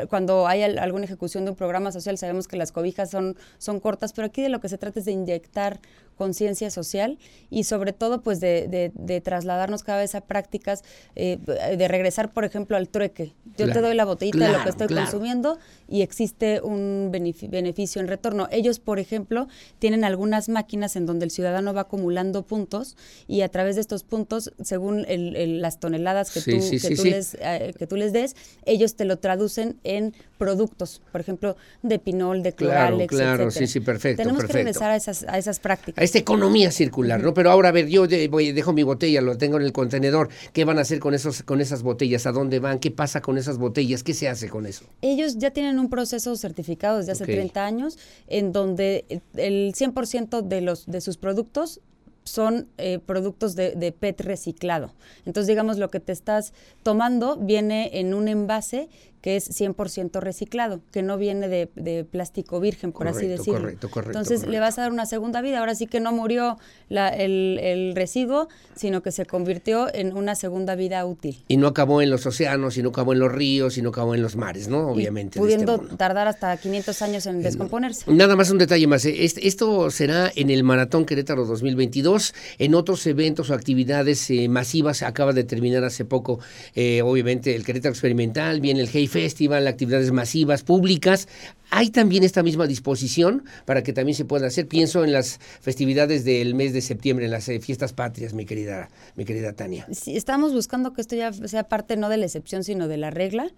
cuando 0.09 0.47
hay 0.47 0.63
alguna 0.63 1.05
ejecución 1.05 1.45
de 1.45 1.51
un 1.51 1.57
programa 1.57 1.91
social 1.91 2.17
sabemos 2.17 2.47
que 2.47 2.57
las 2.57 2.71
cobijas 2.71 3.09
son, 3.09 3.35
son 3.57 3.79
cortas, 3.79 4.13
pero 4.13 4.27
aquí 4.27 4.41
de 4.41 4.49
lo 4.49 4.59
que 4.61 4.69
se 4.69 4.77
trata 4.77 4.99
es 4.99 5.05
de 5.05 5.11
inyectar 5.11 5.79
conciencia 6.21 6.69
social 6.69 7.17
y 7.49 7.63
sobre 7.63 7.93
todo 7.93 8.21
pues 8.21 8.39
de, 8.39 8.91
de, 8.93 9.21
trasladarnos 9.21 9.81
cada 9.81 9.97
vez 9.97 10.13
a 10.13 10.21
prácticas 10.21 10.83
eh, 11.15 11.39
de 11.75 11.87
regresar 11.87 12.31
por 12.31 12.45
ejemplo 12.45 12.77
al 12.77 12.89
trueque. 12.89 13.33
Yo 13.57 13.71
te 13.71 13.81
doy 13.81 13.95
la 13.95 14.05
botellita 14.05 14.45
de 14.45 14.53
lo 14.53 14.63
que 14.63 14.69
estoy 14.69 14.87
consumiendo 14.87 15.57
y 15.89 16.03
existe 16.03 16.61
un 16.61 17.09
beneficio 17.11 18.01
en 18.01 18.07
retorno. 18.07 18.47
Ellos 18.51 18.77
por 18.77 18.99
ejemplo 18.99 19.47
tienen 19.79 20.03
algunas 20.03 20.47
máquinas 20.47 20.95
en 20.95 21.07
donde 21.07 21.25
el 21.25 21.31
ciudadano 21.31 21.73
va 21.73 21.81
acumulando 21.81 22.43
puntos 22.43 22.97
y 23.27 23.41
a 23.41 23.49
través 23.49 23.73
de 23.73 23.81
estos 23.81 24.03
puntos 24.03 24.53
según 24.61 25.07
las 25.07 25.79
toneladas 25.79 26.29
que, 26.29 26.41
tú, 26.41 26.59
que, 26.69 26.95
tú 26.95 27.03
Les, 27.03 27.35
eh, 27.41 27.73
que 27.79 27.87
tú 27.87 27.95
les 27.95 28.13
des, 28.13 28.35
ellos 28.65 28.93
te 28.95 29.05
lo 29.05 29.17
traducen 29.17 29.79
en 29.83 30.13
productos, 30.37 31.01
por 31.11 31.21
ejemplo, 31.21 31.55
de 31.81 31.97
pinol, 31.97 32.43
de 32.43 32.53
cloralex, 32.53 33.09
Claro, 33.09 33.35
claro, 33.37 33.51
sí, 33.51 33.67
sí, 33.67 33.79
perfecto. 33.79 34.23
Tenemos 34.23 34.43
que 34.43 34.53
regresar 34.53 34.91
a 34.91 34.95
esas, 34.95 35.23
a 35.27 35.37
esas 35.37 35.59
prácticas. 35.59 36.10
Esta 36.11 36.19
economía 36.19 36.71
circular, 36.71 37.23
¿no? 37.23 37.33
Pero 37.33 37.51
ahora, 37.51 37.69
a 37.69 37.71
ver, 37.71 37.87
yo 37.87 38.05
voy, 38.29 38.51
dejo 38.51 38.73
mi 38.73 38.83
botella, 38.83 39.21
lo 39.21 39.37
tengo 39.37 39.55
en 39.55 39.63
el 39.63 39.71
contenedor. 39.71 40.27
¿Qué 40.51 40.65
van 40.65 40.77
a 40.77 40.81
hacer 40.81 40.99
con, 40.99 41.13
esos, 41.13 41.41
con 41.43 41.61
esas 41.61 41.83
botellas? 41.83 42.25
¿A 42.25 42.33
dónde 42.33 42.59
van? 42.59 42.79
¿Qué 42.79 42.91
pasa 42.91 43.21
con 43.21 43.37
esas 43.37 43.57
botellas? 43.57 44.03
¿Qué 44.03 44.13
se 44.13 44.27
hace 44.27 44.49
con 44.49 44.65
eso? 44.65 44.83
Ellos 45.01 45.37
ya 45.37 45.51
tienen 45.51 45.79
un 45.79 45.89
proceso 45.89 46.35
certificado 46.35 46.97
desde 46.97 47.13
hace 47.13 47.23
30 47.23 47.65
años 47.65 47.97
en 48.27 48.51
donde 48.51 49.05
el 49.37 49.73
100% 49.73 50.41
de, 50.41 50.59
los, 50.59 50.85
de 50.85 50.99
sus 50.99 51.15
productos 51.15 51.79
son 52.25 52.67
eh, 52.77 52.99
productos 52.99 53.55
de, 53.55 53.71
de, 53.75 53.93
PET 53.93 54.19
reciclado. 54.19 54.91
Entonces, 55.25 55.47
digamos, 55.47 55.77
lo 55.77 55.89
que 55.89 56.01
te 56.01 56.11
estás 56.11 56.51
tomando 56.83 57.37
viene 57.37 58.01
en 58.01 58.13
un 58.13 58.27
envase 58.27 58.89
que 59.21 59.35
es 59.35 59.49
100% 59.49 60.19
reciclado, 60.19 60.81
que 60.91 61.03
no 61.03 61.17
viene 61.17 61.47
de, 61.47 62.05
plástico 62.09 62.59
virgen, 62.59 62.91
por 62.91 63.07
así 63.07 63.27
decirlo. 63.27 63.61
Correcto, 63.61 63.89
correcto. 63.89 64.17
Entonces 64.17 64.47
le 64.47 64.59
vas 64.59 64.77
a 64.79 64.81
dar 64.81 64.91
una 64.91 65.05
segunda 65.05 65.41
vida. 65.41 65.59
Ahora 65.59 65.75
sí 65.75 65.85
que 65.85 65.99
no 65.99 66.11
murió 66.11 66.57
el, 66.89 67.93
residuo, 67.95 68.49
sino 68.75 69.01
que 69.01 69.11
se 69.11 69.25
convirtió 69.25 69.93
en 69.93 70.15
una 70.17 70.35
segunda 70.35 70.75
vida 70.75 71.05
útil. 71.05 71.43
Y 71.47 71.57
no 71.57 71.67
acabó 71.67 72.01
en 72.01 72.09
los 72.09 72.25
océanos, 72.25 72.77
y 72.77 72.83
no 72.83 72.89
acabó 72.89 73.13
en 73.13 73.19
los 73.19 73.31
ríos, 73.31 73.77
y 73.77 73.81
no 73.81 73.89
acabó 73.89 74.15
en 74.15 74.23
los 74.23 74.35
mares, 74.35 74.67
¿no? 74.67 74.89
Obviamente. 74.89 75.39
pudiendo 75.39 75.75
este 75.75 75.95
tardar 75.97 76.27
hasta 76.27 76.57
500 76.57 77.01
años 77.03 77.25
en 77.27 77.43
descomponerse. 77.43 78.11
Nada 78.11 78.35
más 78.35 78.49
un 78.49 78.57
detalle 78.57 78.87
más. 78.87 79.05
¿eh? 79.05 79.15
Esto 79.23 79.91
será 79.91 80.31
en 80.35 80.49
el 80.49 80.63
Maratón 80.63 81.05
Querétaro 81.05 81.45
2022, 81.45 82.33
en 82.57 82.73
otros 82.73 83.05
eventos 83.05 83.51
o 83.51 83.53
actividades 83.53 84.29
eh, 84.31 84.47
masivas. 84.49 85.03
Acaba 85.03 85.33
de 85.33 85.43
terminar 85.43 85.83
hace 85.83 86.05
poco, 86.05 86.39
eh, 86.73 87.01
obviamente, 87.03 87.55
el 87.55 87.63
Querétaro 87.63 87.91
Experimental, 87.91 88.61
viene 88.61 88.81
el 88.81 88.89
Hey 88.91 89.07
Festival, 89.11 89.67
actividades 89.67 90.11
masivas, 90.13 90.63
públicas. 90.63 91.27
Hay 91.69 91.89
también 91.89 92.23
esta 92.23 92.43
misma 92.43 92.65
disposición 92.65 93.43
para 93.65 93.83
que 93.83 93.91
también 93.91 94.15
se 94.15 94.23
pueda 94.23 94.47
hacer. 94.47 94.69
Pienso 94.69 95.03
en 95.03 95.11
las 95.11 95.39
festividades 95.59 96.23
del 96.23 96.55
mes 96.55 96.71
de 96.71 96.79
septiembre, 96.79 97.25
en 97.25 97.31
las 97.31 97.49
eh, 97.49 97.59
fiestas 97.59 97.91
patrias, 97.91 98.33
mi 98.33 98.45
querida, 98.45 98.89
mi 99.15 99.25
querida 99.25 99.51
Tania. 99.51 99.85
Sí, 99.91 100.15
estamos 100.15 100.53
buscando 100.53 100.93
que 100.93 101.01
esto 101.01 101.17
ya 101.17 101.33
sea 101.33 101.65
parte 101.65 101.97
no 101.97 102.07
de 102.07 102.15
la 102.15 102.25
excepción, 102.25 102.63
sino 102.63 102.87
de 102.87 102.95
la 102.95 103.09
regla 103.09 103.51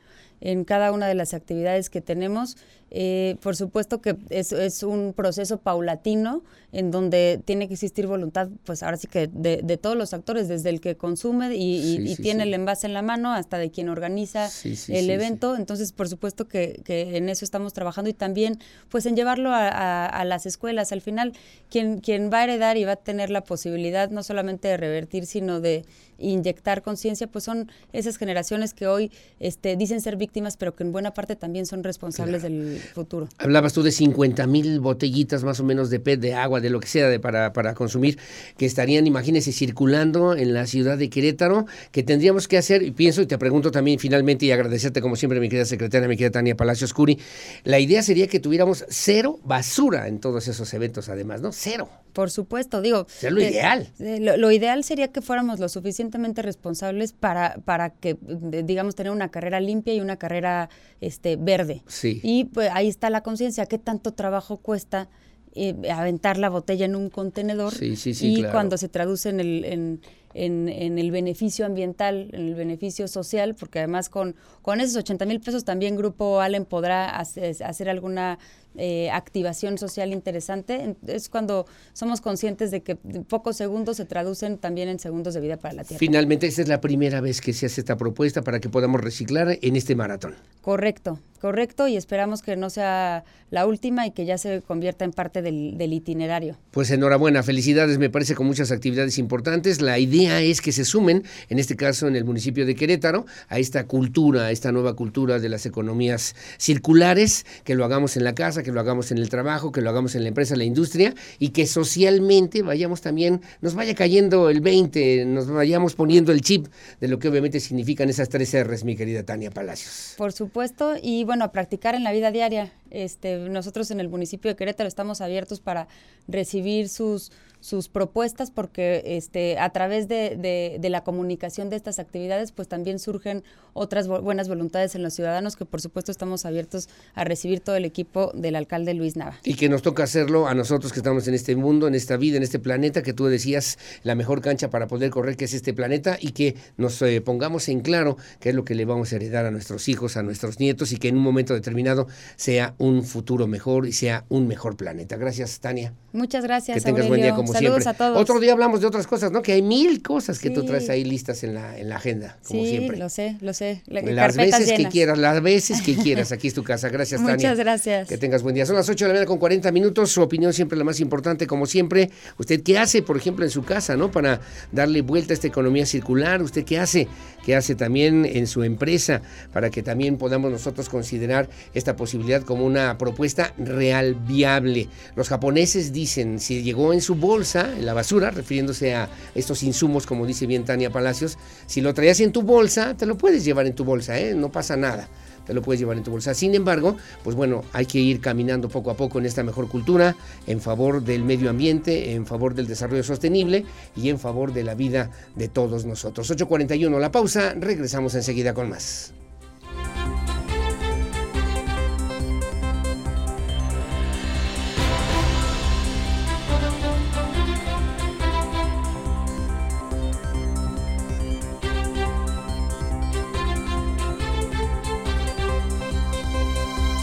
en 0.44 0.66
cada 0.66 0.92
una 0.92 1.08
de 1.08 1.16
las 1.16 1.34
actividades 1.34 1.90
que 1.90 2.02
tenemos. 2.02 2.58
Eh, 2.96 3.38
por 3.42 3.56
supuesto 3.56 4.02
que 4.02 4.18
es, 4.30 4.52
es, 4.52 4.84
un 4.84 5.14
proceso 5.14 5.58
paulatino 5.58 6.44
en 6.72 6.92
donde 6.92 7.42
tiene 7.44 7.68
que 7.68 7.74
existir 7.74 8.06
voluntad, 8.06 8.50
pues 8.66 8.84
ahora 8.84 8.98
sí 8.98 9.08
que 9.08 9.28
de, 9.28 9.78
todos 9.78 9.98
los 9.98 10.14
actores, 10.14 10.48
desde 10.48 10.70
el 10.70 10.80
que 10.80 10.96
consume 10.96 11.56
y, 11.56 12.16
tiene 12.18 12.44
el 12.44 12.54
envase 12.54 12.86
en 12.86 12.94
la 12.94 13.02
mano 13.02 13.34
hasta 13.34 13.58
de 13.58 13.72
quien 13.72 13.90
organiza 13.90 14.50
el 14.90 15.10
evento. 15.10 15.56
Entonces, 15.56 15.92
por 15.92 16.08
supuesto 16.08 16.48
que, 16.48 16.82
que, 16.84 17.18
en 17.18 17.30
eso 17.30 17.46
estamos 17.46 17.74
trabajando 17.74 18.12
y 18.12 18.14
también 18.14 18.60
pues 18.90 19.06
en 19.08 19.16
llevarlo 19.16 19.50
a, 19.52 20.06
a, 20.06 20.26
las 20.26 20.46
escuelas. 20.46 20.92
Al 20.92 21.02
final, 21.02 21.34
quien, 21.70 22.00
quien 22.00 22.32
va 22.32 22.40
a 22.40 22.44
heredar 22.44 22.78
y 22.78 22.84
va 22.84 22.92
a 22.94 22.98
tener 22.98 23.32
la 23.32 23.44
posibilidad 23.44 24.12
no 24.12 24.22
solamente 24.22 24.68
de 24.68 24.78
revertir, 24.78 25.26
sino 25.26 25.62
de 25.62 25.86
inyectar 26.18 26.82
conciencia, 26.82 27.28
pues 27.28 27.44
son 27.44 27.72
esas 27.92 28.18
generaciones 28.18 28.74
que 28.74 28.88
hoy 28.88 29.12
este, 29.40 29.76
dicen 29.76 30.02
ser 30.02 30.16
víctimas, 30.16 30.33
pero 30.58 30.76
que 30.76 30.84
en 30.84 30.92
buena 30.92 31.14
parte 31.14 31.36
también 31.36 31.66
son 31.66 31.84
responsables 31.84 32.44
del 32.44 32.80
futuro. 32.94 33.30
Hablabas 33.38 33.74
tú 33.74 33.84
de 33.84 33.92
50 33.92 34.46
mil 34.48 34.80
botellitas 34.80 35.44
más 35.44 35.60
o 35.60 35.64
menos 35.64 35.90
de 35.90 36.00
PET, 36.00 36.20
de 36.20 36.34
agua, 36.34 36.60
de 36.60 36.70
lo 36.70 36.80
que 36.80 36.88
sea 36.88 37.08
de, 37.08 37.20
para, 37.20 37.54
para 37.54 37.74
consumir, 37.74 38.18
que 38.58 38.66
estarían, 38.66 39.08
imagínense, 39.08 39.52
circulando 39.52 40.36
en 40.36 40.54
la 40.54 40.66
ciudad 40.68 40.98
de 40.98 41.10
Querétaro, 41.10 41.66
que 41.92 42.04
tendríamos 42.04 42.48
que 42.48 42.58
hacer, 42.58 42.84
y 42.84 42.92
pienso 42.92 43.22
y 43.22 43.26
te 43.26 43.38
pregunto 43.38 43.72
también 43.72 44.00
finalmente 44.00 44.46
y 44.46 44.52
agradecerte 44.52 45.02
como 45.02 45.16
siempre, 45.16 45.40
mi 45.40 45.50
querida 45.50 45.66
secretaria, 45.66 46.08
mi 46.08 46.18
querida 46.18 46.32
Tania 46.32 46.56
Palacios 46.56 46.94
Curi, 46.94 47.20
la 47.64 47.80
idea 47.80 48.02
sería 48.04 48.28
que 48.28 48.40
tuviéramos 48.40 48.86
cero 48.90 49.40
basura 49.44 50.08
en 50.08 50.20
todos 50.20 50.48
esos 50.48 50.74
eventos 50.74 51.10
además, 51.10 51.42
¿no? 51.42 51.52
Cero. 51.52 52.03
Por 52.14 52.32
supuesto, 52.32 52.82
digo. 52.82 53.08
Es 53.22 53.32
lo 53.32 53.42
ideal. 53.42 53.88
lo, 54.00 54.52
ideal 54.52 54.84
sería 54.84 55.10
que 55.10 55.22
fuéramos 55.22 55.60
lo 55.60 55.68
suficientemente 55.68 56.42
responsables 56.42 57.14
para, 57.14 57.58
para 57.66 57.90
que, 57.90 58.18
digamos, 58.22 58.96
tener 58.96 59.12
una 59.12 59.30
carrera 59.30 59.60
limpia 59.60 59.94
y 59.94 60.00
una 60.00 60.18
carrera 60.18 60.70
este, 61.02 61.36
verde. 61.36 61.82
Sí. 61.88 62.22
Y 62.24 62.46
pues 62.46 62.70
ahí 62.72 62.88
está 62.88 63.10
la 63.10 63.22
conciencia, 63.22 63.66
qué 63.66 63.78
tanto 63.78 64.14
trabajo 64.14 64.58
cuesta 64.58 65.10
eh, 65.56 65.76
aventar 65.92 66.40
la 66.40 66.50
botella 66.50 66.86
en 66.86 66.96
un 66.96 67.12
contenedor 67.12 67.76
sí, 67.76 67.96
sí, 67.96 68.16
sí, 68.16 68.40
y 68.40 68.44
cuando 68.44 68.76
se 68.76 68.90
traduce 68.90 69.30
en 69.30 69.40
el, 69.40 69.64
en, 69.66 70.02
en, 70.34 70.98
el 70.98 71.12
beneficio 71.12 71.68
ambiental, 71.68 72.30
en 72.34 72.48
el 72.48 72.56
beneficio 72.56 73.08
social, 73.08 73.54
porque 73.54 73.78
además 73.78 74.10
con, 74.10 74.36
con 74.64 74.82
esos 74.82 74.96
80 74.96 75.26
mil 75.26 75.40
pesos 75.42 75.64
también 75.64 75.96
Grupo 75.96 76.40
Allen 76.42 76.66
podrá 76.66 77.20
hacer 77.20 77.88
alguna 77.88 78.40
eh, 78.76 79.10
activación 79.12 79.78
social 79.78 80.12
interesante. 80.12 80.96
Es 81.08 81.30
cuando 81.30 81.66
somos 81.94 82.22
conscientes 82.22 82.72
de 82.72 82.82
que 82.82 82.96
pocos 82.96 83.58
segundos 83.58 83.98
se 83.98 84.06
traducen 84.06 84.58
también 84.58 84.90
en 84.90 85.00
segundos 85.00 85.34
de 85.34 85.42
vida 85.42 85.58
para 85.58 85.74
la 85.74 85.84
Tierra. 85.84 86.00
Finalmente, 86.00 86.48
esta 86.48 86.62
es 86.62 86.68
la 86.68 86.82
primera 86.82 87.22
vez 87.22 87.42
que 87.42 87.54
se 87.54 87.66
hace 87.66 87.82
esta 87.82 87.98
propuesta 87.98 88.42
para 88.42 88.60
que 88.60 88.70
podamos 88.70 89.02
reciclar 89.02 89.58
en 89.62 89.76
este 89.76 89.96
maratón. 89.96 90.36
Correcto, 90.62 91.20
correcto, 91.42 91.88
y 91.88 91.98
esperamos 91.98 92.42
que 92.42 92.56
no 92.56 92.70
sea 92.70 93.26
la 93.52 93.68
última 93.68 94.08
y 94.08 94.12
que 94.12 94.26
ya 94.26 94.38
se 94.38 94.62
convierta 94.62 95.04
en 95.04 95.12
parte 95.12 95.42
del, 95.42 95.78
del 95.78 95.92
itinerario. 95.94 96.58
Pues 96.72 96.90
enhorabuena, 96.90 97.44
felicidades, 97.44 97.98
me 97.98 98.10
parece 98.10 98.34
con 98.34 98.48
muchas 98.48 98.72
actividades 98.72 99.18
importantes. 99.18 99.82
La 99.82 100.00
idea 100.00 100.42
es 100.42 100.62
que 100.62 100.72
se 100.72 100.86
sumen, 100.86 101.24
en 101.50 101.60
este 101.60 101.76
caso 101.76 102.08
en 102.08 102.16
el 102.16 102.24
municipio 102.24 102.66
de 102.66 102.76
Querétaro, 102.76 103.26
a 103.50 103.60
esta 103.60 103.86
cultura, 103.86 104.46
a 104.46 104.52
esta 104.52 104.72
nueva 104.72 104.96
cultura 104.96 105.40
de 105.40 105.50
las 105.50 105.66
economías 105.66 106.36
circulares, 106.58 107.46
que 107.64 107.76
lo 107.76 107.84
hagamos 107.84 108.18
en 108.18 108.24
la 108.24 108.34
casa, 108.34 108.63
que 108.64 108.72
lo 108.72 108.80
hagamos 108.80 109.12
en 109.12 109.18
el 109.18 109.30
trabajo, 109.30 109.72
que 109.72 109.82
lo 109.82 109.90
hagamos 109.90 110.16
en 110.16 110.24
la 110.24 110.30
empresa, 110.30 110.54
en 110.56 110.60
la 110.60 110.66
industria 110.66 111.14
y 111.40 111.50
que 111.50 111.68
socialmente 111.68 112.62
vayamos 112.62 113.02
también, 113.02 113.42
nos 113.62 113.76
vaya 113.76 113.96
cayendo 113.96 114.50
el 114.50 114.62
20, 114.62 115.26
nos 115.26 115.48
vayamos 115.48 115.96
poniendo 115.96 116.32
el 116.32 116.42
chip 116.42 116.68
de 117.00 117.08
lo 117.08 117.20
que 117.20 117.28
obviamente 117.28 117.60
significan 117.60 118.10
esas 118.10 118.30
tres 118.30 118.54
R's, 118.54 118.84
mi 118.84 118.96
querida 118.96 119.24
Tania 119.24 119.52
Palacios. 119.52 120.16
Por 120.18 120.32
supuesto, 120.32 120.96
y 121.02 121.24
bueno, 121.24 121.52
practicar 121.52 121.96
en 121.96 122.04
la 122.04 122.12
vida 122.12 122.32
diaria. 122.32 122.72
Este, 122.94 123.38
nosotros 123.38 123.92
en 123.92 124.00
el 124.00 124.08
municipio 124.08 124.50
de 124.50 124.56
Querétaro 124.56 124.88
estamos 124.88 125.20
abiertos 125.20 125.60
para 125.60 125.88
recibir 126.28 126.88
sus 126.88 127.32
sus 127.64 127.88
propuestas 127.88 128.52
porque 128.52 129.02
este, 129.06 129.58
a 129.58 129.70
través 129.70 130.10
de, 130.10 130.78
la 130.84 131.04
comunicación 131.06 131.70
de 131.70 131.78
estas 131.78 131.98
actividades 131.98 132.52
pues 132.52 132.68
también 132.68 133.00
surgen 133.00 133.42
otras 133.72 134.10
buenas 134.10 134.50
voluntades 134.50 134.96
en 134.96 135.02
los 135.02 135.14
ciudadanos 135.14 135.56
que 135.56 135.64
por 135.64 135.80
supuesto 135.80 136.12
estamos 136.12 136.46
abiertos 136.46 136.90
a 137.16 137.24
recibir 137.24 137.62
todo 137.62 137.78
el 137.78 137.86
equipo 137.86 138.32
del 138.36 138.58
alcalde 138.58 138.94
Luis 138.94 139.16
Nava. 139.16 139.40
Y 139.46 139.54
que 139.54 139.70
nos 139.70 139.82
toca 139.82 140.04
hacerlo 140.04 140.48
a 140.50 140.54
nosotros 140.54 140.92
que 140.92 141.00
estamos 141.00 141.26
en 141.30 141.36
este 141.36 141.56
mundo, 141.56 141.88
en 141.88 141.96
esta 141.96 142.18
vida, 142.18 142.36
en 142.36 142.44
este 142.44 142.60
planeta, 142.60 143.02
que 143.02 143.14
tú 143.14 143.28
decías 143.28 143.80
la 144.04 144.14
mejor 144.14 144.42
cancha 144.42 144.70
para 144.70 144.88
poder 144.88 145.10
correr 145.10 145.38
que 145.38 145.46
es 145.46 145.54
este 145.54 145.74
planeta 145.74 146.18
y 146.20 146.34
que 146.34 146.56
nos 146.76 147.02
eh, 147.02 147.22
pongamos 147.22 147.70
en 147.70 147.80
claro 147.80 148.18
qué 148.42 148.50
es 148.50 148.56
lo 148.56 148.66
que 148.66 148.76
le 148.76 148.84
vamos 148.84 149.14
a 149.14 149.16
heredar 149.16 149.46
a 149.46 149.52
nuestros 149.52 149.88
hijos, 149.88 150.18
a 150.18 150.22
nuestros 150.22 150.60
nietos 150.60 150.92
y 150.92 150.98
que 150.98 151.08
en 151.08 151.16
un 151.16 151.24
momento 151.24 151.54
determinado 151.54 152.08
sea 152.36 152.76
un 152.84 153.06
futuro 153.06 153.48
mejor 153.48 153.88
y 153.88 153.94
sea 153.94 154.26
un 154.28 154.46
mejor 154.46 154.76
planeta. 154.76 155.16
Gracias, 155.16 155.62
Tania. 155.62 155.94
Muchas 156.12 156.44
gracias. 156.44 156.76
Que 156.78 156.82
tengas 156.82 157.08
buen 157.08 157.22
día 157.22 157.34
como 157.34 157.54
Saludos 157.54 157.88
a 157.88 157.94
todos. 157.94 158.18
Otro 158.18 158.42
día 158.42 158.52
hablamos 158.52 158.82
de 158.82 158.88
otras 158.88 159.08
cosas, 159.08 159.32
¿no? 159.32 159.42
Que 159.42 159.54
hay 159.54 159.62
mil 159.62 160.04
cosas 160.04 160.38
que 160.38 160.50
tú 160.50 160.66
traes 160.66 160.90
ahí 160.90 161.06
listas 161.06 161.46
en 161.46 161.54
la, 161.54 161.80
en 161.80 161.88
la 161.88 161.96
agenda, 161.96 162.38
como 162.46 162.62
sí, 162.62 162.70
siempre. 162.70 162.98
lo 162.98 163.08
sé, 163.08 163.38
lo 163.40 163.54
sé. 163.54 163.84
las 163.88 164.36
veces 164.36 164.74
que 164.74 164.90
quieras, 164.90 165.18
las 165.18 165.42
veces 165.42 165.82
que 165.82 165.96
quieras. 166.04 166.34
Aquí 166.34 166.50
es 166.50 166.54
tu 166.54 166.64
casa. 166.64 166.90
Gracias, 166.90 167.22
Tania. 167.22 167.36
Muchas 167.36 167.58
gracias. 167.58 168.10
Que 168.10 168.18
tengas 168.18 168.44
buen 168.44 168.54
día. 168.54 168.66
Son 168.66 168.76
las 168.76 168.90
8 168.90 169.06
de 169.06 169.08
la 169.08 169.14
mañana 169.14 169.28
con 169.28 169.38
40 169.38 169.72
minutos. 169.72 170.12
Su 170.12 170.22
opinión 170.22 170.52
siempre 170.52 170.78
la 170.78 170.84
más 170.84 171.00
importante, 171.00 171.48
como 171.48 171.66
siempre. 171.66 172.12
¿Usted 172.38 172.62
qué 172.64 172.78
hace, 172.78 173.02
por 173.02 173.16
ejemplo, 173.16 173.46
en 173.46 173.52
su 173.52 173.64
casa, 173.64 173.96
¿no? 173.96 174.12
Para 174.12 174.42
darle 174.74 175.02
vuelta 175.02 175.32
a 175.32 175.36
esta 175.36 175.48
economía 175.48 175.86
circular. 175.86 176.42
¿Usted 176.42 176.66
qué 176.66 176.80
hace? 176.80 177.08
¿Qué 177.46 177.56
hace 177.56 177.76
también 177.76 178.26
en 178.26 178.46
su 178.46 178.64
empresa? 178.64 179.22
Para 179.54 179.70
que 179.70 179.84
también 179.84 180.18
podamos 180.18 180.52
nosotros 180.52 180.90
considerar 180.90 181.50
esta 181.74 181.96
posibilidad 181.96 182.44
como 182.44 182.73
una 182.74 182.98
propuesta 182.98 183.54
real, 183.58 184.16
viable. 184.16 184.90
Los 185.16 185.30
japoneses 185.30 185.94
dicen, 185.94 186.40
si 186.40 186.64
llegó 186.64 186.92
en 186.92 187.02
su 187.02 187.14
bolsa, 187.16 187.72
en 187.78 187.86
la 187.86 187.94
basura, 187.94 188.32
refiriéndose 188.32 188.96
a 188.96 189.10
estos 189.36 189.62
insumos, 189.62 190.08
como 190.08 190.26
dice 190.26 190.48
bien 190.48 190.66
Tania 190.66 190.90
Palacios, 190.90 191.38
si 191.68 191.82
lo 191.82 191.94
traías 191.94 192.20
en 192.20 192.32
tu 192.32 192.42
bolsa, 192.42 192.98
te 192.98 193.06
lo 193.06 193.16
puedes 193.16 193.46
llevar 193.46 193.68
en 193.68 193.76
tu 193.76 193.84
bolsa, 193.84 194.20
¿eh? 194.20 194.34
no 194.34 194.52
pasa 194.52 194.76
nada 194.76 195.08
te 195.46 195.54
lo 195.54 195.62
puedes 195.62 195.82
llevar 195.82 195.98
en 195.98 196.04
tu 196.04 196.12
bolsa. 196.12 196.34
Sin 196.34 196.56
embargo, 196.56 196.96
pues 197.22 197.36
bueno, 197.36 197.66
hay 197.74 197.86
que 197.86 198.00
ir 198.00 198.22
caminando 198.22 198.70
poco 198.70 198.92
a 198.92 198.96
poco 198.96 199.20
en 199.20 199.26
esta 199.26 199.44
mejor 199.44 199.68
cultura, 199.68 200.16
en 200.48 200.62
favor 200.62 201.04
del 201.04 201.26
medio 201.26 201.50
ambiente, 201.50 202.14
en 202.14 202.26
favor 202.26 202.56
del 202.56 202.66
desarrollo 202.66 203.04
sostenible 203.04 203.66
y 203.94 204.08
en 204.08 204.20
favor 204.20 204.54
de 204.54 204.64
la 204.64 204.74
vida 204.74 205.12
de 205.36 205.50
todos 205.50 205.84
nosotros. 205.84 206.32
8.41 206.32 206.98
la 206.98 207.12
pausa, 207.12 207.56
regresamos 207.60 208.16
enseguida 208.16 208.54
con 208.54 208.70
más. 208.70 209.14